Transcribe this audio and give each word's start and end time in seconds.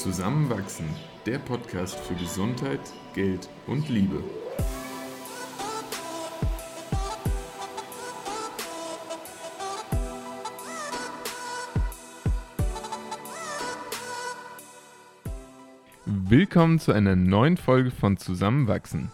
Zusammenwachsen, 0.00 0.86
der 1.26 1.38
Podcast 1.38 2.00
für 2.00 2.14
Gesundheit, 2.14 2.80
Geld 3.14 3.50
und 3.66 3.90
Liebe. 3.90 4.24
Willkommen 16.06 16.78
zu 16.78 16.92
einer 16.92 17.14
neuen 17.14 17.58
Folge 17.58 17.90
von 17.90 18.16
Zusammenwachsen. 18.16 19.12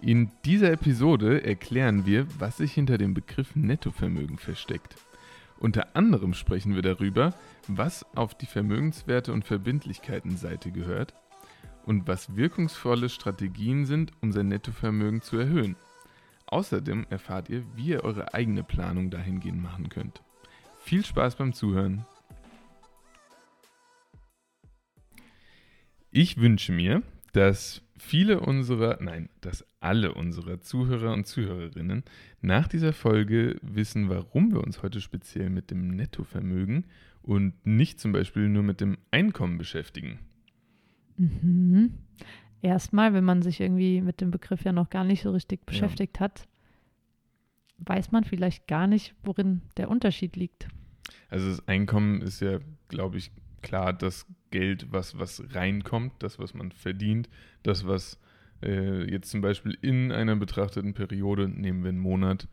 In 0.00 0.30
dieser 0.44 0.70
Episode 0.70 1.42
erklären 1.42 2.06
wir, 2.06 2.28
was 2.38 2.58
sich 2.58 2.74
hinter 2.74 2.96
dem 2.96 3.12
Begriff 3.12 3.56
Nettovermögen 3.56 4.38
versteckt. 4.38 4.94
Unter 5.60 5.96
anderem 5.96 6.34
sprechen 6.34 6.74
wir 6.74 6.82
darüber, 6.82 7.34
was 7.66 8.06
auf 8.14 8.34
die 8.34 8.46
Vermögenswerte 8.46 9.32
und 9.32 9.44
Verbindlichkeitenseite 9.44 10.70
gehört 10.70 11.14
und 11.84 12.06
was 12.06 12.36
wirkungsvolle 12.36 13.08
Strategien 13.08 13.84
sind, 13.84 14.12
um 14.20 14.30
sein 14.30 14.48
Nettovermögen 14.48 15.20
zu 15.20 15.36
erhöhen. 15.36 15.76
Außerdem 16.46 17.06
erfahrt 17.10 17.50
ihr, 17.50 17.64
wie 17.74 17.88
ihr 17.88 18.04
eure 18.04 18.34
eigene 18.34 18.62
Planung 18.62 19.10
dahingehend 19.10 19.60
machen 19.60 19.88
könnt. 19.88 20.22
Viel 20.78 21.04
Spaß 21.04 21.36
beim 21.36 21.52
Zuhören! 21.52 22.06
Ich 26.10 26.38
wünsche 26.38 26.72
mir, 26.72 27.02
dass 27.32 27.82
viele 27.98 28.40
unserer, 28.40 28.98
nein, 29.00 29.28
dass 29.40 29.66
alle 29.80 30.14
unserer 30.14 30.60
Zuhörer 30.60 31.12
und 31.12 31.26
Zuhörerinnen 31.26 32.04
nach 32.40 32.68
dieser 32.68 32.92
Folge 32.92 33.56
wissen, 33.62 34.08
warum 34.08 34.52
wir 34.52 34.62
uns 34.62 34.82
heute 34.82 35.00
speziell 35.00 35.50
mit 35.50 35.70
dem 35.70 35.88
Nettovermögen 35.88 36.86
und 37.22 37.66
nicht 37.66 38.00
zum 38.00 38.12
Beispiel 38.12 38.48
nur 38.48 38.62
mit 38.62 38.80
dem 38.80 38.98
Einkommen 39.10 39.58
beschäftigen. 39.58 40.18
Mhm. 41.16 41.94
Erstmal, 42.62 43.12
wenn 43.12 43.24
man 43.24 43.42
sich 43.42 43.60
irgendwie 43.60 44.00
mit 44.00 44.20
dem 44.20 44.30
Begriff 44.30 44.64
ja 44.64 44.72
noch 44.72 44.90
gar 44.90 45.04
nicht 45.04 45.22
so 45.22 45.30
richtig 45.30 45.64
beschäftigt 45.64 46.16
ja. 46.16 46.24
hat, 46.24 46.48
weiß 47.78 48.10
man 48.10 48.24
vielleicht 48.24 48.66
gar 48.66 48.86
nicht, 48.86 49.14
worin 49.22 49.62
der 49.76 49.88
Unterschied 49.88 50.36
liegt. 50.36 50.68
Also 51.28 51.48
das 51.48 51.66
Einkommen 51.68 52.20
ist 52.20 52.40
ja, 52.40 52.58
glaube 52.88 53.18
ich, 53.18 53.30
klar 53.62 53.92
das 53.92 54.26
Geld, 54.50 54.92
was, 54.92 55.18
was 55.18 55.42
reinkommt, 55.50 56.14
das, 56.20 56.38
was 56.38 56.54
man 56.54 56.72
verdient, 56.72 57.28
das, 57.62 57.86
was 57.86 58.18
äh, 58.62 59.10
jetzt 59.10 59.30
zum 59.30 59.40
Beispiel 59.40 59.76
in 59.80 60.12
einer 60.12 60.36
betrachteten 60.36 60.94
Periode, 60.94 61.48
nehmen 61.48 61.82
wir 61.82 61.90
einen 61.90 61.98
Monat, 61.98 62.48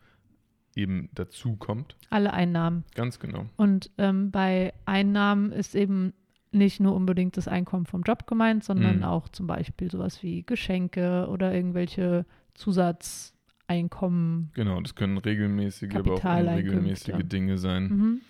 eben 0.74 1.08
dazu 1.14 1.56
kommt. 1.56 1.96
Alle 2.10 2.32
Einnahmen. 2.32 2.84
Ganz 2.94 3.18
genau. 3.18 3.46
Und 3.56 3.90
ähm, 3.98 4.30
bei 4.30 4.74
Einnahmen 4.84 5.52
ist 5.52 5.74
eben 5.74 6.12
nicht 6.52 6.80
nur 6.80 6.94
unbedingt 6.94 7.36
das 7.36 7.48
Einkommen 7.48 7.86
vom 7.86 8.02
Job 8.02 8.26
gemeint, 8.26 8.64
sondern 8.64 8.98
mhm. 8.98 9.04
auch 9.04 9.28
zum 9.28 9.46
Beispiel 9.46 9.90
sowas 9.90 10.22
wie 10.22 10.42
Geschenke 10.42 11.26
oder 11.28 11.52
irgendwelche 11.54 12.24
Zusatzeinkommen. 12.54 14.50
Genau, 14.54 14.80
das 14.80 14.94
können 14.94 15.18
regelmäßige, 15.18 15.94
aber 15.94 16.14
auch 16.14 16.24
unregelmäßige 16.24 17.24
Dinge 17.24 17.58
sein. 17.58 17.82
Mhm. 17.84 18.20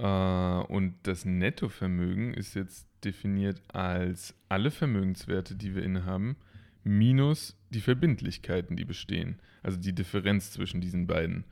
Äh, 0.00 0.72
und 0.72 0.94
das 1.02 1.24
Nettovermögen 1.24 2.32
ist 2.34 2.54
jetzt 2.54 2.86
definiert 3.04 3.60
als 3.68 4.34
alle 4.48 4.70
Vermögenswerte, 4.70 5.54
die 5.54 5.74
wir 5.74 5.82
innehaben, 5.82 6.36
minus 6.82 7.56
die 7.70 7.80
Verbindlichkeiten, 7.80 8.76
die 8.76 8.84
bestehen. 8.84 9.38
Also 9.62 9.78
die 9.78 9.94
Differenz 9.94 10.52
zwischen 10.52 10.80
diesen 10.80 11.06
beiden. 11.06 11.44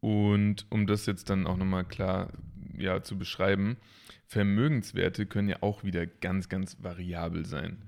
Und 0.00 0.66
um 0.70 0.86
das 0.86 1.06
jetzt 1.06 1.28
dann 1.28 1.46
auch 1.46 1.56
nochmal 1.56 1.84
klar 1.84 2.30
ja, 2.78 3.02
zu 3.02 3.18
beschreiben, 3.18 3.76
Vermögenswerte 4.26 5.26
können 5.26 5.48
ja 5.48 5.56
auch 5.62 5.82
wieder 5.82 6.06
ganz, 6.06 6.48
ganz 6.48 6.76
variabel 6.80 7.44
sein. 7.46 7.78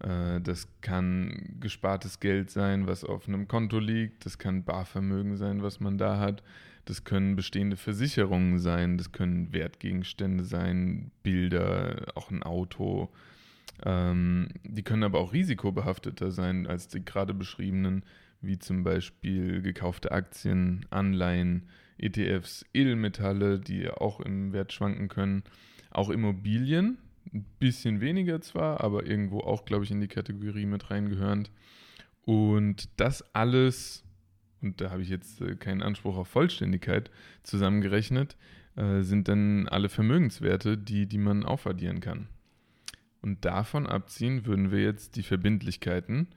Äh, 0.00 0.42
das 0.42 0.68
kann 0.82 1.56
gespartes 1.60 2.20
Geld 2.20 2.50
sein, 2.50 2.86
was 2.86 3.04
auf 3.04 3.26
einem 3.26 3.48
Konto 3.48 3.78
liegt. 3.78 4.26
Das 4.26 4.38
kann 4.38 4.64
Barvermögen 4.64 5.36
sein, 5.38 5.62
was 5.62 5.80
man 5.80 5.96
da 5.96 6.18
hat. 6.18 6.42
Das 6.86 7.02
können 7.02 7.34
bestehende 7.34 7.76
Versicherungen 7.76 8.60
sein, 8.60 8.96
das 8.96 9.10
können 9.10 9.52
Wertgegenstände 9.52 10.44
sein, 10.44 11.10
Bilder, 11.24 12.06
auch 12.14 12.30
ein 12.30 12.44
Auto. 12.44 13.10
Ähm, 13.84 14.48
die 14.62 14.84
können 14.84 15.02
aber 15.02 15.18
auch 15.18 15.32
risikobehafteter 15.32 16.30
sein 16.30 16.68
als 16.68 16.86
die 16.86 17.04
gerade 17.04 17.34
beschriebenen, 17.34 18.04
wie 18.40 18.60
zum 18.60 18.84
Beispiel 18.84 19.62
gekaufte 19.62 20.12
Aktien, 20.12 20.86
Anleihen, 20.90 21.68
ETFs, 21.98 22.64
Edelmetalle, 22.72 23.58
die 23.58 23.90
auch 23.90 24.20
im 24.20 24.52
Wert 24.52 24.72
schwanken 24.72 25.08
können. 25.08 25.42
Auch 25.90 26.08
Immobilien, 26.08 26.98
ein 27.34 27.44
bisschen 27.58 28.00
weniger 28.00 28.40
zwar, 28.40 28.80
aber 28.80 29.06
irgendwo 29.06 29.40
auch, 29.40 29.64
glaube 29.64 29.84
ich, 29.84 29.90
in 29.90 30.00
die 30.00 30.06
Kategorie 30.06 30.66
mit 30.66 30.88
reingehörend. 30.88 31.50
Und 32.24 32.88
das 32.96 33.24
alles 33.34 34.05
und 34.62 34.80
da 34.80 34.90
habe 34.90 35.02
ich 35.02 35.08
jetzt 35.08 35.40
äh, 35.40 35.56
keinen 35.56 35.82
Anspruch 35.82 36.16
auf 36.16 36.28
Vollständigkeit, 36.28 37.10
zusammengerechnet, 37.42 38.36
äh, 38.76 39.02
sind 39.02 39.28
dann 39.28 39.68
alle 39.68 39.88
Vermögenswerte, 39.88 40.76
die, 40.78 41.06
die 41.06 41.18
man 41.18 41.44
aufaddieren 41.44 42.00
kann. 42.00 42.28
Und 43.22 43.44
davon 43.44 43.86
abziehen 43.86 44.46
würden 44.46 44.70
wir 44.70 44.82
jetzt 44.82 45.16
die 45.16 45.22
Verbindlichkeiten, 45.22 46.28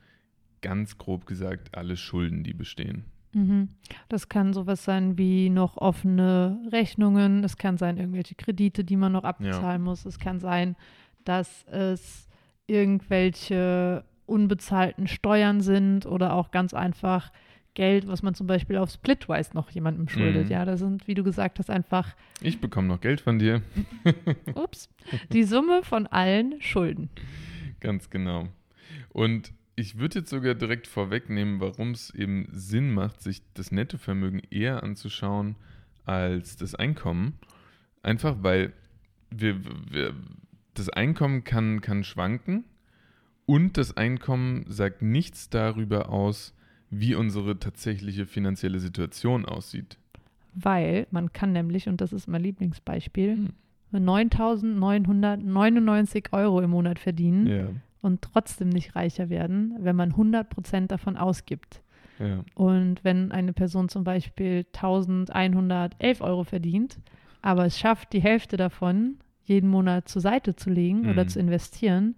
ganz 0.62 0.98
grob 0.98 1.26
gesagt, 1.26 1.78
alle 1.78 1.96
Schulden, 1.96 2.44
die 2.44 2.54
bestehen. 2.54 3.06
Mhm. 3.34 3.70
Das 4.08 4.28
kann 4.28 4.54
sowas 4.54 4.84
sein 4.84 5.18
wie 5.18 5.50
noch 5.50 5.78
offene 5.78 6.60
Rechnungen, 6.72 7.44
es 7.44 7.58
kann 7.58 7.78
sein 7.78 7.98
irgendwelche 7.98 8.36
Kredite, 8.36 8.84
die 8.84 8.96
man 8.96 9.12
noch 9.12 9.24
abbezahlen 9.24 9.82
ja. 9.82 9.90
muss, 9.90 10.06
es 10.06 10.20
kann 10.20 10.40
sein, 10.40 10.76
dass 11.26 11.64
es 11.66 12.28
irgendwelche 12.66 14.04
unbezahlten 14.26 15.08
Steuern 15.08 15.62
sind 15.62 16.06
oder 16.06 16.34
auch 16.34 16.52
ganz 16.52 16.74
einfach 16.74 17.32
Geld, 17.74 18.08
was 18.08 18.24
man 18.24 18.34
zum 18.34 18.48
Beispiel 18.48 18.78
auf 18.78 18.90
Splitwise 18.92 19.52
noch 19.54 19.70
jemandem 19.70 20.08
schuldet. 20.10 20.46
Mhm. 20.46 20.52
Ja, 20.52 20.66
da 20.66 20.78
sind, 20.78 21.08
wie 21.08 21.14
du 21.14 21.24
gesagt 21.24 21.60
hast, 21.60 21.70
einfach. 21.70 22.16
Ich 22.42 22.60
bekomme 22.60 22.88
noch 22.88 23.02
Geld 23.02 23.22
von 23.22 23.40
dir. 23.40 23.62
Ups. 24.56 24.90
Die 25.32 25.44
Summe 25.44 25.84
von 25.84 26.08
allen 26.08 26.62
Schulden. 26.62 27.10
Ganz 27.80 28.10
genau. 28.10 28.48
Und 29.10 29.54
ich 29.76 29.98
würde 29.98 30.20
jetzt 30.20 30.30
sogar 30.30 30.56
direkt 30.56 30.88
vorwegnehmen, 30.88 31.62
warum 31.62 31.92
es 31.92 32.14
eben 32.14 32.48
Sinn 32.52 32.94
macht, 32.94 33.22
sich 33.22 33.42
das 33.54 33.72
Nettovermögen 33.72 34.42
eher 34.52 34.84
anzuschauen 34.84 35.56
als 36.06 36.58
das 36.58 36.76
Einkommen. 36.76 37.40
Einfach 38.04 38.38
weil 38.42 38.74
wir, 39.32 39.60
wir, 39.90 40.14
das 40.74 40.90
Einkommen 40.90 41.44
kann, 41.44 41.82
kann 41.82 42.04
schwanken 42.04 42.66
und 43.46 43.78
das 43.78 43.96
Einkommen 43.96 44.66
sagt 44.68 45.02
nichts 45.02 45.50
darüber 45.50 46.10
aus, 46.10 46.54
wie 46.90 47.16
unsere 47.16 47.60
tatsächliche 47.60 48.26
finanzielle 48.26 48.80
Situation 48.80 49.46
aussieht. 49.46 49.98
Weil 50.54 51.08
man 51.12 51.32
kann 51.32 51.52
nämlich, 51.52 51.88
und 51.88 52.02
das 52.02 52.12
ist 52.14 52.28
mein 52.28 52.42
Lieblingsbeispiel, 52.42 53.38
hm. 53.38 53.50
9.999 53.94 56.34
Euro 56.34 56.62
im 56.62 56.72
Monat 56.72 56.98
verdienen 57.00 57.48
ja. 57.48 57.68
und 58.02 58.22
trotzdem 58.22 58.70
nicht 58.70 58.96
reicher 58.96 59.30
werden, 59.30 59.76
wenn 59.80 59.96
man 59.96 60.10
100 60.12 60.50
Prozent 60.50 60.92
davon 60.92 61.18
ausgibt. 61.18 61.82
Ja. 62.20 62.44
Und 62.54 63.04
wenn 63.04 63.32
eine 63.32 63.54
Person 63.54 63.90
zum 63.90 64.04
Beispiel 64.04 64.68
1111 64.76 66.22
Euro 66.22 66.44
verdient, 66.44 67.00
aber 67.42 67.66
es 67.66 67.80
schafft, 67.80 68.14
die 68.14 68.22
Hälfte 68.22 68.58
davon 68.58 69.18
jeden 69.44 69.70
Monat 69.70 70.08
zur 70.08 70.22
Seite 70.22 70.56
zu 70.56 70.70
legen 70.70 71.02
mhm. 71.04 71.10
oder 71.10 71.26
zu 71.28 71.40
investieren, 71.40 72.16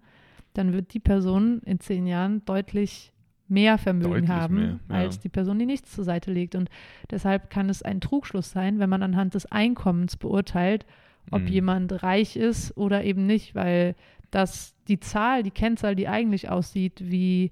dann 0.53 0.73
wird 0.73 0.93
die 0.93 0.99
Person 0.99 1.61
in 1.63 1.79
zehn 1.79 2.05
Jahren 2.07 2.43
deutlich 2.45 3.13
mehr 3.51 3.77
Vermögen 3.77 4.11
Deutlich 4.11 4.29
haben 4.29 4.55
mehr, 4.55 4.79
ja. 4.89 4.95
als 4.95 5.19
die 5.19 5.29
Person, 5.29 5.59
die 5.59 5.65
nichts 5.65 5.91
zur 5.91 6.03
Seite 6.03 6.31
legt. 6.31 6.55
Und 6.55 6.69
deshalb 7.11 7.49
kann 7.49 7.69
es 7.69 7.83
ein 7.83 8.01
Trugschluss 8.01 8.51
sein, 8.51 8.79
wenn 8.79 8.89
man 8.89 9.03
anhand 9.03 9.33
des 9.35 9.45
Einkommens 9.45 10.17
beurteilt, 10.17 10.85
ob 11.29 11.41
mhm. 11.41 11.47
jemand 11.47 12.03
reich 12.03 12.35
ist 12.35 12.75
oder 12.77 13.03
eben 13.03 13.27
nicht, 13.27 13.53
weil 13.53 13.95
das 14.31 14.73
die 14.87 14.99
Zahl, 14.99 15.43
die 15.43 15.51
Kennzahl, 15.51 15.95
die 15.95 16.07
eigentlich 16.07 16.49
aussieht, 16.49 17.03
wie 17.03 17.51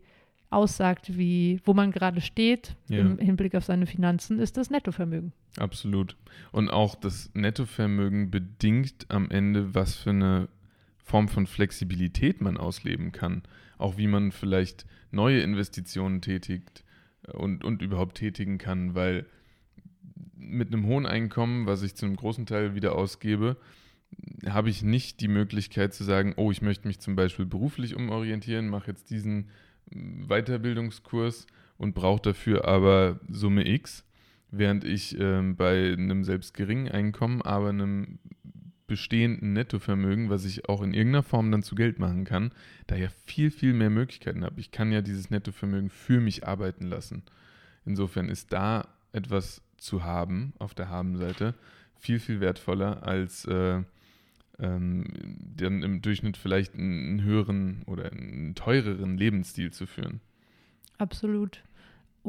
aussagt, 0.49 1.17
wie 1.17 1.59
wo 1.63 1.73
man 1.73 1.91
gerade 1.91 2.21
steht 2.21 2.75
ja. 2.87 2.99
im 2.99 3.19
Hinblick 3.19 3.53
auf 3.53 3.65
seine 3.65 3.85
Finanzen, 3.85 4.39
ist 4.39 4.57
das 4.57 4.69
Nettovermögen. 4.69 5.33
Absolut. 5.57 6.15
Und 6.51 6.69
auch 6.69 6.95
das 6.95 7.29
Nettovermögen 7.33 8.31
bedingt 8.31 9.05
am 9.09 9.29
Ende, 9.29 9.75
was 9.75 9.95
für 9.95 10.09
eine 10.11 10.47
Form 11.09 11.27
von 11.27 11.47
Flexibilität 11.47 12.39
man 12.39 12.57
ausleben 12.57 13.11
kann. 13.11 13.41
Auch 13.79 13.97
wie 13.97 14.07
man 14.07 14.31
vielleicht 14.31 14.85
neue 15.11 15.41
Investitionen 15.41 16.21
tätigt 16.21 16.83
äh, 17.27 17.31
und, 17.31 17.63
und 17.63 17.81
überhaupt 17.81 18.17
tätigen 18.17 18.59
kann, 18.59 18.93
weil 18.93 19.25
mit 20.35 20.71
einem 20.71 20.85
hohen 20.85 21.05
Einkommen, 21.05 21.65
was 21.65 21.81
ich 21.81 21.95
zu 21.95 22.05
einem 22.05 22.15
großen 22.15 22.45
Teil 22.45 22.75
wieder 22.75 22.95
ausgebe, 22.95 23.57
habe 24.47 24.69
ich 24.69 24.83
nicht 24.83 25.19
die 25.19 25.27
Möglichkeit 25.27 25.93
zu 25.93 26.03
sagen, 26.03 26.33
oh, 26.37 26.51
ich 26.51 26.61
möchte 26.61 26.87
mich 26.87 26.99
zum 26.99 27.15
Beispiel 27.15 27.45
beruflich 27.45 27.95
umorientieren, 27.95 28.69
mache 28.69 28.91
jetzt 28.91 29.09
diesen 29.09 29.49
mm, 29.91 30.27
Weiterbildungskurs 30.27 31.47
und 31.77 31.95
brauche 31.95 32.21
dafür 32.21 32.65
aber 32.65 33.19
Summe 33.27 33.67
X, 33.67 34.05
während 34.51 34.83
ich 34.83 35.19
ähm, 35.19 35.55
bei 35.55 35.91
einem 35.91 36.23
selbst 36.23 36.53
geringen 36.53 36.89
Einkommen, 36.89 37.41
aber 37.41 37.69
einem 37.69 38.19
bestehenden 38.89 39.53
Nettovermögen, 39.53 40.29
was 40.29 40.43
ich 40.43 40.67
auch 40.67 40.81
in 40.81 40.93
irgendeiner 40.93 41.23
Form 41.23 41.51
dann 41.51 41.63
zu 41.63 41.75
Geld 41.75 41.99
machen 41.99 42.25
kann, 42.25 42.51
da 42.87 42.97
ja 42.97 43.07
viel, 43.25 43.51
viel 43.51 43.73
mehr 43.73 43.89
Möglichkeiten 43.89 44.43
habe. 44.43 44.59
Ich 44.59 44.71
kann 44.71 44.91
ja 44.91 45.01
dieses 45.01 45.29
Nettovermögen 45.29 45.89
für 45.89 46.19
mich 46.19 46.45
arbeiten 46.45 46.85
lassen. 46.85 47.23
Insofern 47.85 48.27
ist 48.27 48.51
da 48.51 48.89
etwas 49.13 49.61
zu 49.77 50.03
haben 50.03 50.53
auf 50.59 50.73
der 50.73 50.89
Habenseite 50.89 51.55
viel, 51.97 52.19
viel 52.19 52.41
wertvoller 52.41 53.03
als 53.03 53.45
äh, 53.45 53.81
ähm, 54.59 55.05
dann 55.55 55.83
im 55.83 56.01
Durchschnitt 56.01 56.35
vielleicht 56.35 56.75
einen 56.75 57.23
höheren 57.23 57.83
oder 57.85 58.11
einen 58.11 58.55
teureren 58.55 59.17
Lebensstil 59.17 59.71
zu 59.71 59.85
führen. 59.85 60.19
Absolut. 60.97 61.63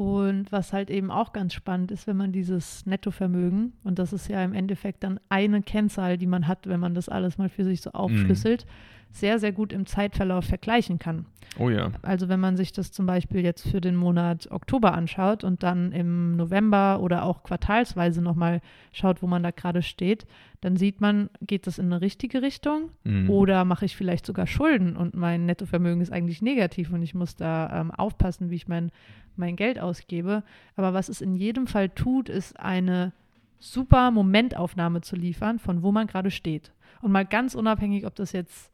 Und 0.01 0.51
was 0.51 0.73
halt 0.73 0.89
eben 0.89 1.11
auch 1.11 1.31
ganz 1.31 1.53
spannend 1.53 1.91
ist, 1.91 2.07
wenn 2.07 2.17
man 2.17 2.31
dieses 2.31 2.87
Nettovermögen, 2.87 3.73
und 3.83 3.99
das 3.99 4.13
ist 4.13 4.29
ja 4.29 4.43
im 4.43 4.55
Endeffekt 4.55 5.03
dann 5.03 5.19
eine 5.29 5.61
Kennzahl, 5.61 6.17
die 6.17 6.25
man 6.25 6.47
hat, 6.47 6.65
wenn 6.65 6.79
man 6.79 6.95
das 6.95 7.07
alles 7.07 7.37
mal 7.37 7.49
für 7.49 7.63
sich 7.63 7.81
so 7.81 7.91
aufschlüsselt, 7.91 8.65
mhm 8.65 8.71
sehr, 9.11 9.39
sehr 9.39 9.51
gut 9.51 9.73
im 9.73 9.85
Zeitverlauf 9.85 10.45
vergleichen 10.45 10.99
kann. 10.99 11.25
Oh 11.59 11.69
ja. 11.69 11.91
Also 12.01 12.29
wenn 12.29 12.39
man 12.39 12.55
sich 12.55 12.71
das 12.71 12.91
zum 12.91 13.05
Beispiel 13.05 13.41
jetzt 13.41 13.67
für 13.67 13.81
den 13.81 13.95
Monat 13.95 14.49
Oktober 14.51 14.93
anschaut 14.93 15.43
und 15.43 15.63
dann 15.63 15.91
im 15.91 16.37
November 16.37 17.01
oder 17.01 17.23
auch 17.25 17.43
quartalsweise 17.43 18.21
nochmal 18.21 18.61
schaut, 18.93 19.21
wo 19.21 19.27
man 19.27 19.43
da 19.43 19.51
gerade 19.51 19.81
steht, 19.81 20.25
dann 20.61 20.77
sieht 20.77 21.01
man, 21.01 21.29
geht 21.41 21.65
das 21.65 21.79
in 21.79 21.87
eine 21.87 22.01
richtige 22.01 22.43
Richtung 22.43 22.91
mhm. 23.03 23.29
oder 23.29 23.65
mache 23.65 23.85
ich 23.85 23.97
vielleicht 23.97 24.25
sogar 24.25 24.45
Schulden 24.45 24.95
und 24.95 25.15
mein 25.15 25.45
Nettovermögen 25.47 26.01
ist 26.01 26.11
eigentlich 26.11 26.43
negativ 26.43 26.91
und 26.93 27.01
ich 27.01 27.15
muss 27.15 27.35
da 27.35 27.81
ähm, 27.81 27.91
aufpassen, 27.91 28.51
wie 28.51 28.55
ich 28.55 28.67
mein, 28.67 28.91
mein 29.35 29.55
Geld 29.55 29.79
ausgebe. 29.79 30.43
Aber 30.75 30.93
was 30.93 31.09
es 31.09 31.19
in 31.19 31.35
jedem 31.35 31.65
Fall 31.65 31.89
tut, 31.89 32.29
ist 32.29 32.59
eine 32.59 33.11
super 33.59 34.11
Momentaufnahme 34.11 35.01
zu 35.01 35.15
liefern, 35.15 35.57
von 35.57 35.81
wo 35.81 35.91
man 35.91 36.05
gerade 36.07 36.29
steht. 36.29 36.71
Und 37.01 37.11
mal 37.11 37.25
ganz 37.25 37.55
unabhängig, 37.55 38.05
ob 38.05 38.15
das 38.15 38.31
jetzt 38.31 38.71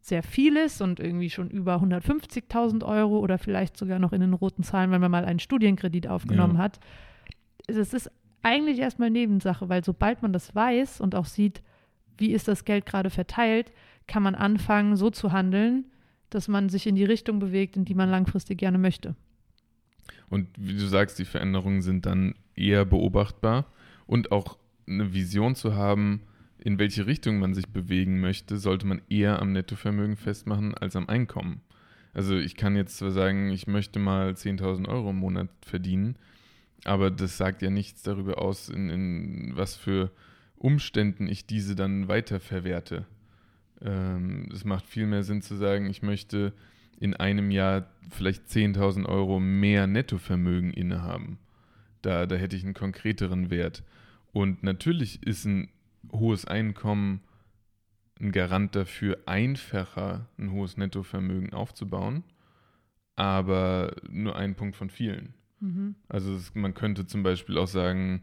sehr 0.00 0.22
viel 0.22 0.56
ist 0.56 0.82
und 0.82 1.00
irgendwie 1.00 1.30
schon 1.30 1.50
über 1.50 1.76
150.000 1.76 2.84
Euro 2.84 3.18
oder 3.18 3.38
vielleicht 3.38 3.76
sogar 3.76 3.98
noch 3.98 4.12
in 4.12 4.20
den 4.20 4.34
roten 4.34 4.62
Zahlen, 4.62 4.92
wenn 4.92 5.00
man 5.00 5.10
mal 5.10 5.24
einen 5.24 5.38
Studienkredit 5.38 6.06
aufgenommen 6.06 6.56
ja. 6.56 6.62
hat. 6.62 6.78
Es 7.66 7.92
ist 7.92 8.10
eigentlich 8.44 8.78
erstmal 8.78 9.10
Nebensache, 9.10 9.68
weil 9.68 9.84
sobald 9.84 10.22
man 10.22 10.32
das 10.32 10.54
weiß 10.54 11.00
und 11.00 11.14
auch 11.14 11.26
sieht, 11.26 11.62
wie 12.18 12.32
ist 12.32 12.46
das 12.48 12.64
Geld 12.64 12.86
gerade 12.86 13.10
verteilt, 13.10 13.72
kann 14.06 14.22
man 14.22 14.34
anfangen, 14.34 14.96
so 14.96 15.10
zu 15.10 15.32
handeln, 15.32 15.86
dass 16.30 16.48
man 16.48 16.68
sich 16.68 16.86
in 16.86 16.94
die 16.94 17.04
Richtung 17.04 17.38
bewegt, 17.38 17.76
in 17.76 17.84
die 17.84 17.94
man 17.94 18.10
langfristig 18.10 18.58
gerne 18.58 18.78
möchte. 18.78 19.14
Und 20.28 20.48
wie 20.56 20.74
du 20.74 20.86
sagst, 20.86 21.18
die 21.18 21.24
Veränderungen 21.24 21.82
sind 21.82 22.06
dann 22.06 22.34
eher 22.54 22.84
beobachtbar 22.84 23.66
und 24.06 24.32
auch 24.32 24.58
eine 24.86 25.14
Vision 25.14 25.54
zu 25.54 25.74
haben, 25.74 26.22
in 26.58 26.78
welche 26.78 27.06
Richtung 27.06 27.38
man 27.38 27.54
sich 27.54 27.68
bewegen 27.68 28.20
möchte, 28.20 28.56
sollte 28.56 28.86
man 28.86 29.02
eher 29.08 29.40
am 29.40 29.52
Nettovermögen 29.52 30.16
festmachen 30.16 30.74
als 30.74 30.96
am 30.96 31.08
Einkommen. 31.08 31.60
Also 32.12 32.36
ich 32.36 32.56
kann 32.56 32.76
jetzt 32.76 32.98
zwar 32.98 33.10
sagen, 33.10 33.50
ich 33.50 33.66
möchte 33.66 33.98
mal 33.98 34.30
10.000 34.30 34.88
Euro 34.88 35.10
im 35.10 35.16
Monat 35.16 35.48
verdienen, 35.62 36.16
aber 36.84 37.10
das 37.10 37.36
sagt 37.36 37.62
ja 37.62 37.70
nichts 37.70 38.02
darüber 38.02 38.38
aus, 38.38 38.68
in, 38.68 38.90
in 38.90 39.52
was 39.56 39.76
für 39.76 40.10
Umständen 40.56 41.28
ich 41.28 41.46
diese 41.46 41.74
dann 41.74 42.08
weiterverwerte. 42.08 43.06
Ähm, 43.80 44.48
es 44.52 44.64
macht 44.64 44.86
viel 44.86 45.06
mehr 45.06 45.24
Sinn 45.24 45.42
zu 45.42 45.56
sagen, 45.56 45.86
ich 45.86 46.02
möchte 46.02 46.52
in 47.00 47.14
einem 47.14 47.50
Jahr 47.50 47.88
vielleicht 48.10 48.46
10.000 48.46 49.06
Euro 49.06 49.40
mehr 49.40 49.86
Nettovermögen 49.86 50.72
innehaben. 50.72 51.38
Da, 52.02 52.26
da 52.26 52.36
hätte 52.36 52.56
ich 52.56 52.64
einen 52.64 52.74
konkreteren 52.74 53.50
Wert. 53.50 53.82
Und 54.32 54.62
natürlich 54.62 55.22
ist 55.22 55.44
ein 55.44 55.70
hohes 56.12 56.44
Einkommen 56.44 57.20
ein 58.20 58.32
Garant 58.32 58.76
dafür, 58.76 59.18
einfacher 59.26 60.28
ein 60.38 60.52
hohes 60.52 60.76
Nettovermögen 60.76 61.52
aufzubauen, 61.52 62.22
aber 63.16 63.96
nur 64.08 64.36
ein 64.36 64.54
Punkt 64.54 64.76
von 64.76 64.90
vielen. 64.90 65.34
Mhm. 65.64 65.94
Also 66.08 66.34
es, 66.34 66.54
man 66.54 66.74
könnte 66.74 67.06
zum 67.06 67.22
Beispiel 67.22 67.56
auch 67.56 67.68
sagen, 67.68 68.22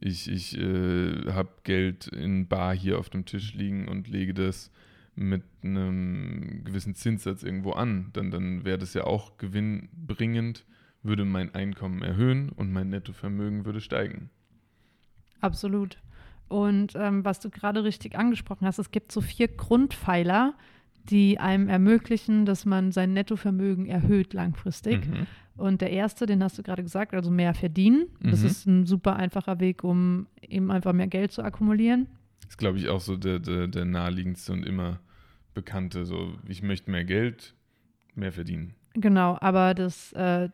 ich, 0.00 0.30
ich 0.30 0.58
äh, 0.58 1.32
habe 1.32 1.50
Geld 1.64 2.06
in 2.06 2.48
Bar 2.48 2.74
hier 2.74 2.98
auf 2.98 3.10
dem 3.10 3.26
Tisch 3.26 3.54
liegen 3.54 3.88
und 3.88 4.08
lege 4.08 4.32
das 4.32 4.70
mit 5.14 5.42
einem 5.62 6.62
gewissen 6.64 6.94
Zinssatz 6.94 7.42
irgendwo 7.42 7.72
an. 7.72 8.10
Dann, 8.12 8.30
dann 8.30 8.64
wäre 8.64 8.78
das 8.78 8.94
ja 8.94 9.04
auch 9.04 9.36
gewinnbringend, 9.36 10.64
würde 11.02 11.24
mein 11.24 11.54
Einkommen 11.54 12.02
erhöhen 12.02 12.50
und 12.50 12.72
mein 12.72 12.88
Nettovermögen 12.88 13.64
würde 13.64 13.80
steigen. 13.80 14.30
Absolut. 15.40 15.98
Und 16.48 16.94
ähm, 16.96 17.24
was 17.24 17.40
du 17.40 17.50
gerade 17.50 17.84
richtig 17.84 18.16
angesprochen 18.16 18.66
hast, 18.66 18.78
es 18.78 18.90
gibt 18.90 19.12
so 19.12 19.20
vier 19.20 19.48
Grundpfeiler, 19.48 20.54
die 21.10 21.38
einem 21.38 21.68
ermöglichen, 21.68 22.46
dass 22.46 22.64
man 22.64 22.92
sein 22.92 23.12
Nettovermögen 23.12 23.86
erhöht 23.86 24.34
langfristig. 24.34 25.06
Mhm. 25.06 25.26
Und 25.56 25.80
der 25.80 25.90
erste, 25.90 26.26
den 26.26 26.42
hast 26.42 26.58
du 26.58 26.62
gerade 26.62 26.82
gesagt, 26.82 27.14
also 27.14 27.30
mehr 27.30 27.54
verdienen. 27.54 28.06
Mhm. 28.20 28.30
Das 28.30 28.42
ist 28.42 28.66
ein 28.66 28.86
super 28.86 29.16
einfacher 29.16 29.58
Weg, 29.60 29.82
um 29.82 30.26
eben 30.40 30.70
einfach 30.70 30.92
mehr 30.92 31.08
Geld 31.08 31.32
zu 31.32 31.42
akkumulieren. 31.42 32.06
Das 32.42 32.50
ist, 32.50 32.58
glaube 32.58 32.78
ich, 32.78 32.88
auch 32.88 33.00
so 33.00 33.16
der, 33.16 33.40
der, 33.40 33.66
der 33.66 33.84
naheliegendste 33.84 34.52
und 34.52 34.64
immer 34.64 35.00
bekannte. 35.54 36.04
So, 36.04 36.34
ich 36.46 36.62
möchte 36.62 36.90
mehr 36.90 37.04
Geld, 37.04 37.54
mehr 38.14 38.32
verdienen. 38.32 38.74
Genau, 38.94 39.36
aber 39.40 39.74
das 39.74 40.12
äh, 40.12 40.48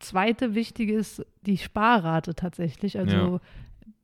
zweite 0.00 0.54
Wichtige 0.54 0.94
ist 0.94 1.24
die 1.42 1.58
Sparrate 1.58 2.34
tatsächlich. 2.34 2.98
Also 2.98 3.16
ja 3.16 3.40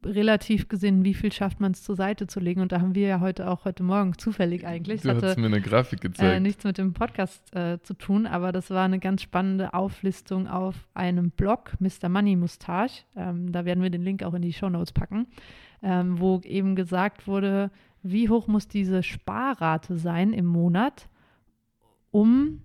relativ 0.07 0.69
gesehen, 0.69 1.05
wie 1.05 1.15
viel 1.15 1.33
schafft 1.33 1.61
man 1.61 1.73
es 1.73 1.83
zur 1.83 1.97
Seite 1.97 2.27
zu 2.27 2.41
legen. 2.41 2.61
Und 2.61 2.73
da 2.73 2.81
haben 2.81 2.95
wir 2.95 3.07
ja 3.07 3.21
heute 3.21 3.49
auch 3.49 3.65
heute 3.65 3.83
Morgen 3.83 4.17
zufällig 4.19 4.67
eigentlich. 4.67 5.03
Du 5.03 5.11
hast 5.11 5.39
mir 5.39 5.47
eine 5.47 5.61
Grafik 5.61 6.01
gezeigt. 6.01 6.37
Äh, 6.37 6.41
nichts 6.41 6.65
mit 6.65 6.79
dem 6.79 6.93
Podcast 6.93 7.55
äh, 7.55 7.79
zu 7.83 7.95
tun, 7.95 8.27
aber 8.27 8.53
das 8.53 8.71
war 8.71 8.85
eine 8.85 8.99
ganz 8.99 9.23
spannende 9.23 9.75
Auflistung 9.75 10.49
auf 10.49 10.75
einem 10.95 11.31
Blog, 11.31 11.73
Mr. 11.79 12.09
Money 12.09 12.37
Mustache. 12.37 13.05
Ähm, 13.17 13.53
da 13.53 13.65
werden 13.65 13.83
wir 13.83 13.91
den 13.91 14.03
Link 14.03 14.23
auch 14.23 14.35
in 14.35 14.43
die 14.43 14.53
Show 14.53 14.69
Notes 14.69 14.93
packen, 14.93 15.27
ähm, 15.83 16.19
wo 16.19 16.41
eben 16.45 16.77
gesagt 16.77 17.27
wurde, 17.27 17.71
wie 18.03 18.29
hoch 18.29 18.47
muss 18.47 18.69
diese 18.69 19.03
Sparrate 19.03 19.97
sein 19.97 20.33
im 20.33 20.47
Monat, 20.47 21.09
um 22.11 22.61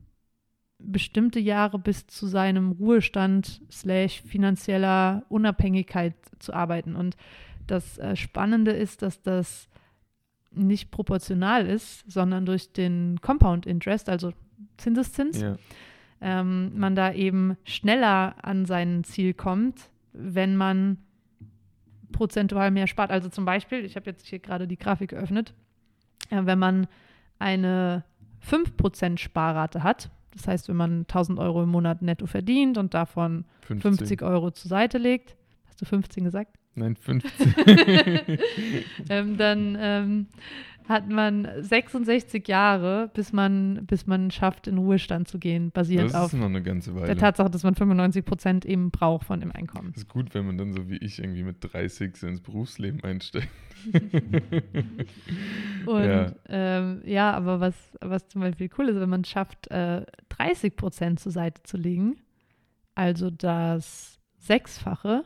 bestimmte 0.99 1.39
Jahre 1.39 1.79
bis 1.79 2.07
zu 2.07 2.27
seinem 2.27 2.73
Ruhestand 2.73 3.61
slash 3.71 4.21
finanzieller 4.21 5.23
Unabhängigkeit 5.29 6.13
zu 6.39 6.53
arbeiten. 6.53 6.97
Und 6.97 7.15
das 7.67 7.97
äh, 7.99 8.17
Spannende 8.17 8.71
ist, 8.71 9.01
dass 9.01 9.21
das 9.21 9.69
nicht 10.51 10.91
proportional 10.91 11.65
ist, 11.67 12.03
sondern 12.11 12.45
durch 12.45 12.73
den 12.73 13.21
Compound 13.21 13.65
Interest, 13.65 14.09
also 14.09 14.33
Zinseszins, 14.75 15.39
ja. 15.39 15.55
ähm, 16.19 16.77
man 16.77 16.95
da 16.95 17.13
eben 17.13 17.55
schneller 17.63 18.35
an 18.41 18.65
sein 18.65 19.05
Ziel 19.05 19.33
kommt, 19.33 19.89
wenn 20.11 20.57
man 20.57 20.97
prozentual 22.11 22.71
mehr 22.71 22.87
spart. 22.87 23.09
Also 23.09 23.29
zum 23.29 23.45
Beispiel, 23.45 23.85
ich 23.85 23.95
habe 23.95 24.07
jetzt 24.07 24.27
hier 24.27 24.39
gerade 24.39 24.67
die 24.67 24.77
Grafik 24.77 25.11
geöffnet, 25.11 25.53
äh, 26.29 26.41
wenn 26.43 26.59
man 26.59 26.87
eine 27.37 28.03
5% 28.45 29.17
Sparrate 29.17 29.81
hat, 29.81 30.11
das 30.31 30.47
heißt, 30.47 30.69
wenn 30.69 30.75
man 30.75 31.01
1000 31.01 31.39
Euro 31.39 31.63
im 31.63 31.69
Monat 31.69 32.01
netto 32.01 32.25
verdient 32.25 32.77
und 32.77 32.93
davon 32.93 33.45
50, 33.61 33.81
50 33.81 34.21
Euro 34.21 34.51
zur 34.51 34.69
Seite 34.69 34.97
legt, 34.97 35.35
hast 35.67 35.81
du 35.81 35.85
15 35.85 36.23
gesagt? 36.23 36.57
Nein, 36.75 36.95
15. 36.95 37.55
ähm, 39.09 39.37
dann 39.37 39.77
ähm, 39.79 40.27
hat 40.89 41.07
man 41.07 41.47
66 41.59 42.47
Jahre, 42.47 43.11
bis 43.13 43.31
man, 43.31 43.85
bis 43.85 44.07
man 44.07 44.31
schafft, 44.31 44.65
in 44.65 44.79
Ruhestand 44.79 45.27
zu 45.27 45.37
gehen, 45.37 45.69
basierend 45.69 46.15
auf 46.15 46.31
der 46.31 47.15
Tatsache, 47.15 47.51
dass 47.51 47.61
man 47.61 47.75
95 47.75 48.25
Prozent 48.25 48.65
eben 48.65 48.89
braucht 48.89 49.27
von 49.27 49.39
dem 49.39 49.51
Einkommen. 49.51 49.91
Das 49.93 50.03
ist 50.03 50.09
gut, 50.09 50.33
wenn 50.33 50.47
man 50.47 50.57
dann 50.57 50.73
so 50.73 50.89
wie 50.89 50.97
ich 50.97 51.19
irgendwie 51.19 51.43
mit 51.43 51.57
30 51.61 52.17
so 52.17 52.25
ins 52.25 52.41
Berufsleben 52.41 53.03
einsteigt. 53.03 53.49
Und 55.85 56.03
ja. 56.03 56.33
Ähm, 56.49 57.03
ja, 57.05 57.33
aber 57.33 57.59
was, 57.59 57.75
was 58.01 58.27
zum 58.27 58.41
Beispiel 58.41 58.69
cool 58.79 58.89
ist, 58.89 58.99
wenn 58.99 59.09
man 59.09 59.21
es 59.21 59.29
schafft, 59.29 59.69
äh, 59.69 60.03
30 60.29 60.75
Prozent 60.75 61.19
zur 61.19 61.31
Seite 61.31 61.61
zu 61.61 61.77
legen, 61.77 62.17
also 62.95 63.29
das 63.29 64.19
Sechsfache, 64.39 65.23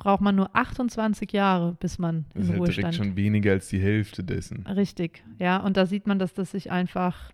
braucht 0.00 0.20
man 0.20 0.34
nur 0.34 0.50
28 0.56 1.30
Jahre, 1.30 1.76
bis 1.78 2.00
man 2.00 2.24
das 2.34 2.48
in 2.48 2.54
ist 2.54 2.58
Ruhestand. 2.58 2.86
Das 2.86 2.90
ist 2.96 2.96
schon 2.96 3.16
weniger 3.16 3.52
als 3.52 3.68
die 3.68 3.78
Hälfte 3.78 4.24
dessen. 4.24 4.66
Richtig, 4.66 5.22
ja. 5.38 5.58
Und 5.58 5.76
da 5.76 5.86
sieht 5.86 6.08
man, 6.08 6.18
dass 6.18 6.34
das 6.34 6.50
sich 6.50 6.72
einfach 6.72 7.30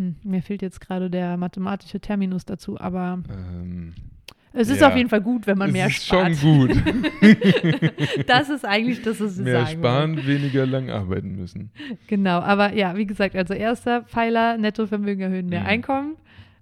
hm, 0.00 0.16
mir 0.22 0.40
fehlt 0.40 0.62
jetzt 0.62 0.80
gerade 0.80 1.10
der 1.10 1.36
mathematische 1.36 2.00
Terminus 2.00 2.46
dazu, 2.46 2.80
aber 2.80 3.22
ähm, 3.28 3.92
es 4.54 4.70
ist 4.70 4.80
ja. 4.80 4.88
auf 4.88 4.96
jeden 4.96 5.10
Fall 5.10 5.20
gut, 5.20 5.46
wenn 5.46 5.58
man 5.58 5.68
es 5.68 5.72
mehr 5.74 5.86
ist 5.88 6.06
spart. 6.06 6.34
Schon 6.36 6.58
gut. 6.58 6.70
das 8.26 8.48
ist 8.48 8.64
eigentlich 8.64 9.02
das, 9.02 9.20
was 9.20 9.36
wir 9.36 9.44
mehr 9.44 9.66
sagen 9.66 9.78
sparen, 9.78 10.16
wollen. 10.16 10.26
weniger 10.26 10.64
lang 10.64 10.88
arbeiten 10.88 11.36
müssen. 11.36 11.70
Genau, 12.06 12.40
aber 12.40 12.72
ja, 12.72 12.96
wie 12.96 13.06
gesagt, 13.06 13.36
also 13.36 13.52
erster 13.52 14.02
Pfeiler, 14.04 14.56
Nettovermögen 14.56 15.22
erhöhen, 15.22 15.50
mehr 15.50 15.60
mhm. 15.60 15.66
Einkommen. 15.66 16.16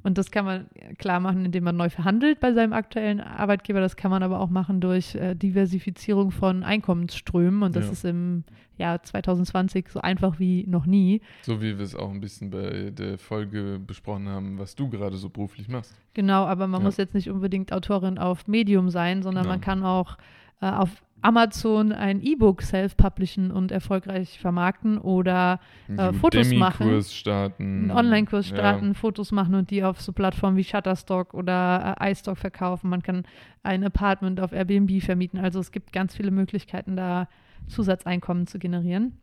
Und 0.09 0.17
das 0.17 0.31
kann 0.31 0.47
man 0.47 0.67
klar 0.97 1.21
machen, 1.21 1.45
indem 1.45 1.65
man 1.65 1.77
neu 1.77 1.91
verhandelt 1.91 2.41
bei 2.41 2.55
seinem 2.55 2.73
aktuellen 2.73 3.21
Arbeitgeber. 3.21 3.81
Das 3.81 3.95
kann 3.95 4.11
man 4.11 4.23
aber 4.23 4.41
auch 4.41 4.49
machen 4.49 4.81
durch 4.81 5.15
äh, 5.15 5.35
Diversifizierung 5.35 6.31
von 6.31 6.65
Einkommensströmen. 6.65 7.63
Und 7.63 7.77
das 7.77 7.85
ja. 7.85 7.93
ist 7.93 8.05
im 8.07 8.45
Jahr 8.79 9.03
2020 9.03 9.91
so 9.91 10.01
einfach 10.01 10.39
wie 10.39 10.65
noch 10.67 10.87
nie. 10.87 11.21
So 11.43 11.61
wie 11.61 11.77
wir 11.77 11.85
es 11.85 11.95
auch 11.95 12.11
ein 12.11 12.23
bisschen 12.23 12.49
bei 12.49 12.91
der 12.91 13.19
Folge 13.19 13.79
besprochen 13.87 14.31
haben, 14.31 14.59
was 14.59 14.75
du 14.75 14.89
gerade 14.89 15.19
so 15.19 15.29
beruflich 15.29 15.69
machst. 15.69 15.95
Genau, 16.15 16.47
aber 16.47 16.67
man 16.69 16.81
ja. 16.81 16.87
muss 16.87 16.97
jetzt 16.97 17.13
nicht 17.13 17.29
unbedingt 17.29 17.71
Autorin 17.75 18.17
auf 18.17 18.49
Medium 18.49 18.89
sein, 18.89 19.23
sondern 19.23 19.45
ja. 19.45 19.51
man 19.51 19.61
kann 19.61 19.85
auch 19.85 20.17
äh, 20.63 20.71
auf 20.71 20.89
Amazon 21.21 21.93
ein 21.93 22.23
E-Book 22.23 22.63
self-publishen 22.63 23.51
und 23.51 23.73
erfolgreich 23.73 24.39
vermarkten 24.39 24.99
oder 24.99 25.61
äh, 25.89 26.13
Fotos 26.13 26.53
machen. 26.53 27.03
starten. 27.03 27.65
Einen 27.65 27.91
Online-Kurs 27.91 28.47
starten, 28.47 28.89
ja. 28.89 28.95
Fotos 28.95 29.33
machen 29.33 29.55
und 29.55 29.71
die 29.71 29.83
auf 29.83 30.01
so 30.01 30.13
Plattformen 30.13 30.57
wie 30.57 30.65
Shutterstock 30.65 31.35
oder 31.35 31.97
äh, 32.01 32.13
iStock 32.13 32.39
verkaufen. 32.39 32.89
Man 32.89 33.03
kann 33.03 33.25
ein 33.63 33.83
Apartment 33.85 34.41
auf 34.41 34.53
Airbnb 34.53 35.03
vermieten. 35.03 35.41
Also 35.41 35.59
es 35.59 35.73
gibt 35.73 35.93
ganz 35.93 36.15
viele 36.15 36.31
Möglichkeiten, 36.31 36.97
da 36.97 37.29
Zusatzeinkommen 37.67 38.47
zu 38.47 38.59
generieren. 38.59 39.19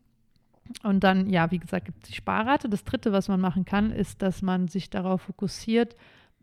Und 0.84 1.04
dann, 1.04 1.30
ja, 1.30 1.52
wie 1.52 1.60
gesagt, 1.60 1.86
gibt 1.86 2.04
es 2.04 2.10
die 2.10 2.16
Sparrate. 2.16 2.70
Das 2.70 2.84
dritte, 2.84 3.12
was 3.12 3.28
man 3.28 3.40
machen 3.40 3.66
kann, 3.66 3.92
ist, 3.92 4.22
dass 4.22 4.42
man 4.42 4.68
sich 4.68 4.90
darauf 4.90 5.22
fokussiert, 5.22 5.96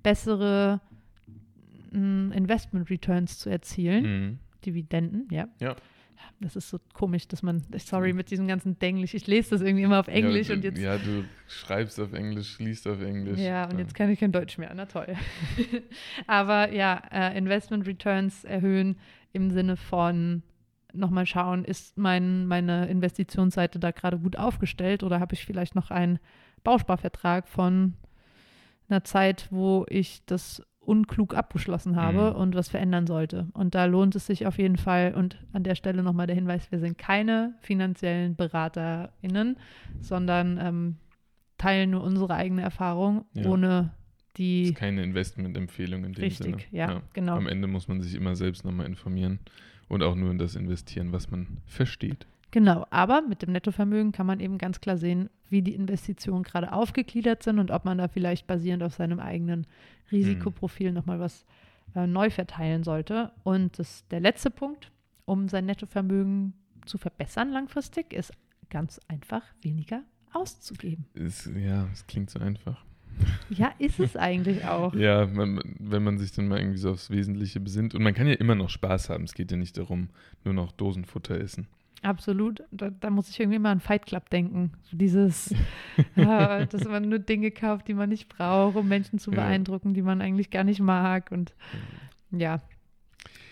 bessere 0.02 0.80
mm, 1.90 2.32
Investment 2.32 2.88
Returns 2.88 3.38
zu 3.38 3.50
erzielen. 3.50 4.04
Mhm. 4.04 4.38
Dividenden, 4.64 5.28
ja. 5.30 5.48
Ja. 5.60 5.76
Das 6.40 6.56
ist 6.56 6.70
so 6.70 6.78
komisch, 6.92 7.28
dass 7.28 7.42
man, 7.42 7.62
sorry, 7.78 8.12
mit 8.12 8.30
diesem 8.30 8.46
ganzen 8.46 8.78
Denglisch, 8.78 9.14
ich 9.14 9.26
lese 9.26 9.50
das 9.50 9.60
irgendwie 9.60 9.84
immer 9.84 10.00
auf 10.00 10.08
Englisch 10.08 10.48
ja, 10.48 10.54
und 10.54 10.64
jetzt. 10.64 10.78
Ja, 10.80 10.98
du 10.98 11.24
schreibst 11.46 11.98
auf 12.00 12.12
Englisch, 12.12 12.58
liest 12.58 12.86
auf 12.86 13.00
Englisch. 13.00 13.38
Ja, 13.38 13.64
und 13.64 13.72
ja. 13.72 13.78
jetzt 13.80 13.94
kann 13.94 14.10
ich 14.10 14.20
kein 14.20 14.32
Deutsch 14.32 14.58
mehr, 14.58 14.72
na 14.74 14.86
toll. 14.86 15.14
Aber 16.26 16.72
ja, 16.72 17.02
äh, 17.10 17.36
Investment 17.36 17.86
Returns 17.86 18.44
erhöhen 18.44 18.98
im 19.32 19.50
Sinne 19.50 19.76
von 19.76 20.42
nochmal 20.92 21.26
schauen, 21.26 21.64
ist 21.64 21.96
mein, 21.96 22.46
meine 22.46 22.86
Investitionsseite 22.86 23.78
da 23.78 23.92
gerade 23.92 24.18
gut 24.18 24.36
aufgestellt 24.36 25.02
oder 25.02 25.20
habe 25.20 25.34
ich 25.34 25.44
vielleicht 25.44 25.74
noch 25.74 25.90
einen 25.90 26.18
Bausparvertrag 26.64 27.48
von 27.48 27.94
einer 28.88 29.04
Zeit, 29.04 29.48
wo 29.50 29.86
ich 29.88 30.24
das 30.26 30.62
unklug 30.84 31.34
abgeschlossen 31.34 31.96
habe 31.96 32.30
mhm. 32.30 32.36
und 32.36 32.54
was 32.54 32.68
verändern 32.68 33.06
sollte. 33.06 33.46
Und 33.52 33.74
da 33.74 33.84
lohnt 33.84 34.16
es 34.16 34.26
sich 34.26 34.46
auf 34.46 34.58
jeden 34.58 34.76
Fall. 34.76 35.14
Und 35.14 35.38
an 35.52 35.62
der 35.62 35.74
Stelle 35.74 36.02
nochmal 36.02 36.26
der 36.26 36.36
Hinweis, 36.36 36.70
wir 36.70 36.80
sind 36.80 36.98
keine 36.98 37.54
finanziellen 37.60 38.34
BeraterInnen, 38.34 39.56
sondern 40.00 40.58
ähm, 40.60 40.96
teilen 41.58 41.90
nur 41.90 42.02
unsere 42.02 42.34
eigene 42.34 42.62
Erfahrung, 42.62 43.24
ja. 43.34 43.46
ohne 43.46 43.90
die. 44.36 44.62
Das 44.62 44.70
ist 44.70 44.76
keine 44.76 45.02
Investmentempfehlung 45.04 46.04
in 46.04 46.12
dem 46.12 46.22
richtig, 46.22 46.44
Sinne. 46.44 46.56
Richtig, 46.56 46.72
ja, 46.72 46.90
ja, 46.90 47.02
genau. 47.12 47.36
Am 47.36 47.46
Ende 47.46 47.68
muss 47.68 47.86
man 47.86 48.00
sich 48.00 48.14
immer 48.14 48.34
selbst 48.34 48.64
nochmal 48.64 48.86
informieren 48.86 49.38
und 49.88 50.02
auch 50.02 50.16
nur 50.16 50.30
in 50.30 50.38
das 50.38 50.56
investieren, 50.56 51.12
was 51.12 51.30
man 51.30 51.58
versteht. 51.66 52.26
Genau, 52.52 52.86
aber 52.90 53.22
mit 53.22 53.40
dem 53.40 53.52
Nettovermögen 53.52 54.12
kann 54.12 54.26
man 54.26 54.38
eben 54.38 54.58
ganz 54.58 54.80
klar 54.82 54.98
sehen, 54.98 55.30
wie 55.48 55.62
die 55.62 55.74
Investitionen 55.74 56.42
gerade 56.44 56.72
aufgegliedert 56.74 57.42
sind 57.42 57.58
und 57.58 57.70
ob 57.70 57.86
man 57.86 57.96
da 57.96 58.08
vielleicht 58.08 58.46
basierend 58.46 58.82
auf 58.82 58.94
seinem 58.94 59.20
eigenen 59.20 59.66
Risikoprofil 60.12 60.90
mhm. 60.90 60.94
nochmal 60.94 61.18
was 61.18 61.46
äh, 61.96 62.06
neu 62.06 62.28
verteilen 62.28 62.84
sollte. 62.84 63.32
Und 63.42 63.78
das, 63.78 64.06
der 64.08 64.20
letzte 64.20 64.50
Punkt, 64.50 64.92
um 65.24 65.48
sein 65.48 65.64
Nettovermögen 65.64 66.52
zu 66.84 66.98
verbessern 66.98 67.50
langfristig, 67.52 68.12
ist 68.12 68.32
ganz 68.68 69.00
einfach 69.08 69.42
weniger 69.62 70.02
auszugeben. 70.34 71.06
Ist, 71.14 71.50
ja, 71.56 71.88
es 71.90 72.06
klingt 72.06 72.28
so 72.28 72.38
einfach. 72.38 72.84
Ja, 73.48 73.72
ist 73.78 73.98
es 73.98 74.14
eigentlich 74.14 74.66
auch. 74.66 74.92
ja, 74.94 75.26
man, 75.26 75.58
wenn 75.78 76.02
man 76.02 76.18
sich 76.18 76.32
dann 76.32 76.48
mal 76.48 76.58
irgendwie 76.58 76.78
so 76.78 76.90
aufs 76.90 77.08
Wesentliche 77.08 77.60
besinnt. 77.60 77.94
Und 77.94 78.02
man 78.02 78.12
kann 78.12 78.26
ja 78.26 78.34
immer 78.34 78.54
noch 78.54 78.68
Spaß 78.68 79.08
haben. 79.08 79.24
Es 79.24 79.32
geht 79.32 79.50
ja 79.50 79.56
nicht 79.56 79.78
darum, 79.78 80.10
nur 80.44 80.52
noch 80.52 80.72
Dosenfutter 80.72 81.40
essen. 81.40 81.66
Absolut. 82.02 82.64
Da, 82.72 82.90
da, 82.90 83.10
muss 83.10 83.30
ich 83.30 83.38
irgendwie 83.38 83.60
mal 83.60 83.70
an 83.70 83.80
Fight 83.80 84.06
Club 84.06 84.28
denken. 84.28 84.72
Dieses, 84.90 85.52
äh, 86.16 86.66
dass 86.66 86.84
man 86.84 87.08
nur 87.08 87.20
Dinge 87.20 87.52
kauft, 87.52 87.86
die 87.86 87.94
man 87.94 88.08
nicht 88.08 88.28
braucht, 88.28 88.76
um 88.76 88.88
Menschen 88.88 89.20
zu 89.20 89.30
beeindrucken, 89.30 89.90
ja. 89.90 89.94
die 89.94 90.02
man 90.02 90.20
eigentlich 90.20 90.50
gar 90.50 90.64
nicht 90.64 90.80
mag. 90.80 91.30
Und 91.30 91.54
ja. 92.32 92.60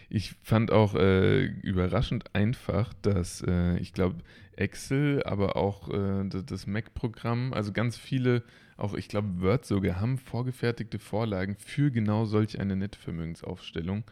Ich 0.09 0.35
fand 0.42 0.73
auch 0.73 0.97
äh, 0.97 1.45
überraschend 1.45 2.35
einfach, 2.35 2.92
dass 3.02 3.42
äh, 3.47 3.78
ich 3.78 3.92
glaube, 3.92 4.16
Excel, 4.57 5.23
aber 5.23 5.57
auch 5.57 5.88
äh, 5.88 6.28
das 6.28 6.66
Mac-Programm, 6.66 7.52
also 7.52 7.73
ganz 7.73 7.97
viele, 7.97 8.42
auch 8.76 8.95
ich 8.95 9.09
glaube 9.09 9.40
Word 9.40 9.64
sogar, 9.64 10.00
haben 10.00 10.19
vorgefertigte 10.19 10.99
Vorlagen 10.99 11.57
für 11.57 11.92
genau 11.92 12.25
solch 12.25 12.59
eine 12.59 12.75
Nettvermögensaufstellung. 12.75 14.02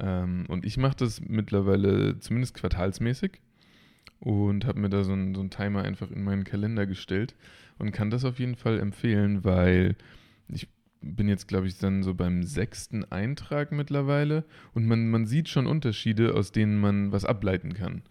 Ähm, 0.00 0.46
und 0.48 0.66
ich 0.66 0.76
mache 0.76 0.96
das 0.96 1.20
mittlerweile 1.20 2.18
zumindest 2.18 2.54
quartalsmäßig 2.54 3.40
und 4.24 4.64
habe 4.64 4.80
mir 4.80 4.88
da 4.88 5.04
so 5.04 5.12
einen, 5.12 5.34
so 5.34 5.44
Timer 5.48 5.82
einfach 5.82 6.10
in 6.10 6.24
meinen 6.24 6.44
Kalender 6.44 6.86
gestellt 6.86 7.34
und 7.78 7.92
kann 7.92 8.10
das 8.10 8.24
auf 8.24 8.38
jeden 8.38 8.56
Fall 8.56 8.80
empfehlen, 8.80 9.44
weil 9.44 9.96
ich 10.48 10.68
bin 11.02 11.28
jetzt, 11.28 11.46
glaube 11.46 11.66
ich, 11.66 11.78
dann 11.78 12.02
so 12.02 12.14
beim 12.14 12.42
sechsten 12.42 13.04
Eintrag 13.04 13.70
mittlerweile 13.70 14.44
und 14.72 14.86
man, 14.86 15.10
man 15.10 15.26
sieht 15.26 15.50
schon 15.50 15.66
Unterschiede, 15.66 16.34
aus 16.34 16.52
denen 16.52 16.80
man 16.80 17.12
was 17.12 17.26
ableiten 17.26 17.74
kann. 17.74 18.02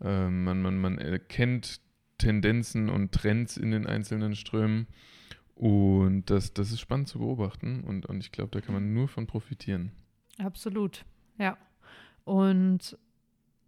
Ähm, 0.00 0.44
man, 0.44 0.62
man, 0.62 0.78
man 0.78 0.96
erkennt 0.96 1.80
Tendenzen 2.16 2.88
und 2.88 3.12
Trends 3.12 3.58
in 3.58 3.70
den 3.70 3.86
einzelnen 3.86 4.34
Strömen 4.34 4.86
und 5.54 6.30
das, 6.30 6.54
das 6.54 6.72
ist 6.72 6.80
spannend 6.80 7.08
zu 7.08 7.18
beobachten 7.18 7.84
und, 7.84 8.06
und 8.06 8.20
ich 8.20 8.32
glaube, 8.32 8.50
da 8.52 8.62
kann 8.62 8.74
man 8.74 8.94
nur 8.94 9.08
von 9.08 9.26
profitieren. 9.26 9.92
Absolut, 10.38 11.04
ja. 11.38 11.58
Und 12.24 12.96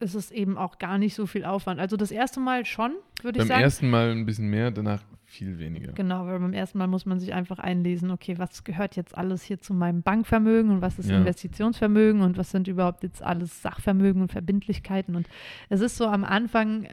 ist 0.01 0.15
es 0.15 0.31
eben 0.31 0.57
auch 0.59 0.79
gar 0.79 0.99
nicht 0.99 1.15
so 1.15 1.27
viel 1.27 1.45
Aufwand. 1.45 1.79
Also 1.81 1.97
das 1.97 2.11
erste 2.11 2.41
Mal 2.41 2.65
schon, 2.65 2.93
würde 3.23 3.39
ich 3.39 3.45
sagen. 3.45 3.59
Beim 3.59 3.65
ersten 3.65 3.91
Mal 3.91 4.11
ein 4.11 4.27
bisschen 4.27 4.49
mehr, 4.49 4.71
danach 4.71 5.03
viel 5.27 5.59
weniger. 5.59 5.93
Genau, 5.93 6.27
weil 6.27 6.41
beim 6.41 6.53
ersten 6.53 6.79
Mal 6.79 6.89
muss 6.89 7.07
man 7.07 7.21
sich 7.21 7.33
einfach 7.33 7.61
einlesen, 7.61 8.11
okay, 8.11 8.39
was 8.39 8.65
gehört 8.65 8.97
jetzt 8.97 9.17
alles 9.17 9.43
hier 9.43 9.61
zu 9.61 9.73
meinem 9.73 10.03
Bankvermögen 10.03 10.73
und 10.73 10.81
was 10.81 10.99
ist 10.99 11.09
ja. 11.09 11.19
Investitionsvermögen 11.19 12.23
und 12.23 12.37
was 12.37 12.51
sind 12.51 12.67
überhaupt 12.67 13.05
jetzt 13.05 13.23
alles 13.23 13.63
Sachvermögen 13.63 14.23
und 14.23 14.33
Verbindlichkeiten. 14.33 15.15
Und 15.15 15.29
es 15.69 15.81
ist 15.81 15.97
so 15.97 16.07
am 16.07 16.25
Anfang 16.25 16.85
äh, 16.85 16.89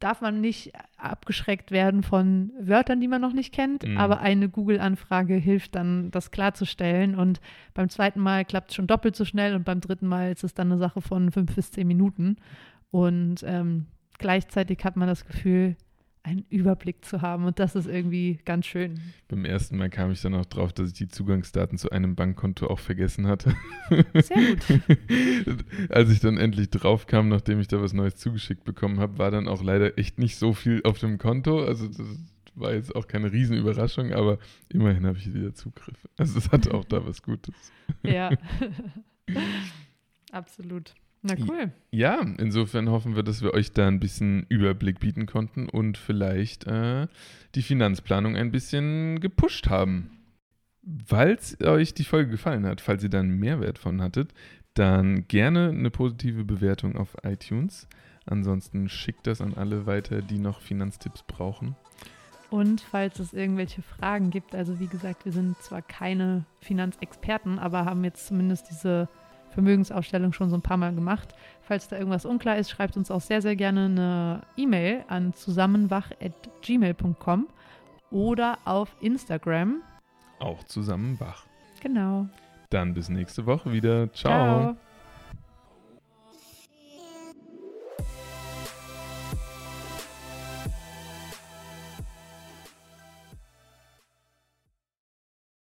darf 0.00 0.20
man 0.22 0.40
nicht 0.40 0.72
abgeschreckt 0.96 1.70
werden 1.70 2.02
von 2.02 2.52
Wörtern, 2.58 3.00
die 3.00 3.08
man 3.08 3.20
noch 3.20 3.32
nicht 3.32 3.52
kennt, 3.52 3.86
mhm. 3.86 3.98
aber 3.98 4.20
eine 4.20 4.48
Google-Anfrage 4.48 5.34
hilft 5.34 5.74
dann, 5.74 6.10
das 6.10 6.30
klarzustellen. 6.30 7.14
Und 7.14 7.40
beim 7.74 7.88
zweiten 7.88 8.20
Mal 8.20 8.44
klappt 8.44 8.70
es 8.70 8.76
schon 8.76 8.86
doppelt 8.86 9.14
so 9.14 9.24
schnell 9.24 9.54
und 9.54 9.64
beim 9.64 9.80
dritten 9.80 10.06
Mal 10.06 10.32
ist 10.32 10.42
es 10.42 10.54
dann 10.54 10.72
eine 10.72 10.78
Sache 10.78 11.00
von 11.00 11.30
fünf 11.30 11.54
bis 11.54 11.70
zehn 11.70 11.86
Minuten. 11.86 12.36
Und 12.90 13.44
ähm, 13.46 13.86
gleichzeitig 14.18 14.84
hat 14.84 14.96
man 14.96 15.06
das 15.06 15.26
Gefühl, 15.26 15.76
einen 16.22 16.44
Überblick 16.50 17.04
zu 17.04 17.22
haben. 17.22 17.44
Und 17.44 17.58
das 17.58 17.74
ist 17.74 17.86
irgendwie 17.86 18.38
ganz 18.44 18.66
schön. 18.66 19.00
Beim 19.28 19.44
ersten 19.44 19.76
Mal 19.76 19.90
kam 19.90 20.10
ich 20.10 20.20
dann 20.20 20.34
auch 20.34 20.44
drauf, 20.44 20.72
dass 20.72 20.88
ich 20.88 20.94
die 20.94 21.08
Zugangsdaten 21.08 21.78
zu 21.78 21.90
einem 21.90 22.14
Bankkonto 22.14 22.66
auch 22.66 22.78
vergessen 22.78 23.26
hatte. 23.26 23.54
Sehr 24.14 24.56
gut. 24.56 25.64
Als 25.88 26.10
ich 26.10 26.20
dann 26.20 26.36
endlich 26.36 26.70
drauf 26.70 27.06
kam, 27.06 27.28
nachdem 27.28 27.60
ich 27.60 27.68
da 27.68 27.80
was 27.80 27.92
Neues 27.92 28.16
zugeschickt 28.16 28.64
bekommen 28.64 29.00
habe, 29.00 29.18
war 29.18 29.30
dann 29.30 29.48
auch 29.48 29.62
leider 29.62 29.98
echt 29.98 30.18
nicht 30.18 30.36
so 30.36 30.52
viel 30.52 30.82
auf 30.84 30.98
dem 30.98 31.18
Konto. 31.18 31.64
Also 31.64 31.88
das 31.88 32.06
war 32.54 32.74
jetzt 32.74 32.94
auch 32.94 33.06
keine 33.06 33.32
Riesenüberraschung, 33.32 34.12
aber 34.12 34.38
immerhin 34.68 35.06
habe 35.06 35.18
ich 35.18 35.32
wieder 35.32 35.54
Zugriff. 35.54 36.06
Also 36.16 36.38
es 36.38 36.50
hatte 36.52 36.74
auch 36.74 36.84
da 36.84 37.06
was 37.06 37.22
Gutes. 37.22 37.54
Ja. 38.02 38.30
Absolut. 40.32 40.94
Na 41.22 41.34
cool. 41.46 41.72
Ja, 41.90 42.20
insofern 42.38 42.88
hoffen 42.88 43.14
wir, 43.14 43.22
dass 43.22 43.42
wir 43.42 43.52
euch 43.52 43.72
da 43.72 43.86
ein 43.86 44.00
bisschen 44.00 44.46
Überblick 44.48 45.00
bieten 45.00 45.26
konnten 45.26 45.68
und 45.68 45.98
vielleicht 45.98 46.66
äh, 46.66 47.08
die 47.54 47.62
Finanzplanung 47.62 48.36
ein 48.36 48.50
bisschen 48.50 49.20
gepusht 49.20 49.68
haben. 49.68 50.18
Falls 51.04 51.60
euch 51.62 51.92
die 51.92 52.04
Folge 52.04 52.30
gefallen 52.30 52.64
hat, 52.64 52.80
falls 52.80 53.02
ihr 53.02 53.10
da 53.10 53.20
einen 53.20 53.38
Mehrwert 53.38 53.78
von 53.78 54.00
hattet, 54.00 54.32
dann 54.74 55.28
gerne 55.28 55.68
eine 55.68 55.90
positive 55.90 56.44
Bewertung 56.44 56.96
auf 56.96 57.16
iTunes. 57.22 57.86
Ansonsten 58.24 58.88
schickt 58.88 59.26
das 59.26 59.42
an 59.42 59.54
alle 59.54 59.84
weiter, 59.84 60.22
die 60.22 60.38
noch 60.38 60.62
Finanztipps 60.62 61.24
brauchen. 61.24 61.76
Und 62.48 62.80
falls 62.80 63.18
es 63.18 63.32
irgendwelche 63.32 63.82
Fragen 63.82 64.30
gibt, 64.30 64.54
also 64.54 64.80
wie 64.80 64.88
gesagt, 64.88 65.24
wir 65.24 65.32
sind 65.32 65.56
zwar 65.58 65.82
keine 65.82 66.44
Finanzexperten, 66.60 67.58
aber 67.58 67.84
haben 67.84 68.02
jetzt 68.04 68.26
zumindest 68.26 68.70
diese 68.70 69.08
Vermögensaufstellung 69.50 70.32
schon 70.32 70.50
so 70.50 70.56
ein 70.56 70.62
paar 70.62 70.76
Mal 70.76 70.94
gemacht. 70.94 71.34
Falls 71.62 71.88
da 71.88 71.98
irgendwas 71.98 72.24
unklar 72.24 72.56
ist, 72.56 72.70
schreibt 72.70 72.96
uns 72.96 73.10
auch 73.10 73.20
sehr, 73.20 73.42
sehr 73.42 73.56
gerne 73.56 73.86
eine 73.86 74.42
E-Mail 74.56 75.02
an 75.08 75.34
zusammenwach.gmail.com 75.34 77.48
oder 78.10 78.58
auf 78.64 78.96
Instagram. 79.00 79.82
Auch 80.38 80.62
zusammenwach. 80.64 81.44
Genau. 81.82 82.28
Dann 82.70 82.94
bis 82.94 83.08
nächste 83.08 83.46
Woche 83.46 83.72
wieder. 83.72 84.12
Ciao. 84.12 84.72
Ciao. 84.72 84.76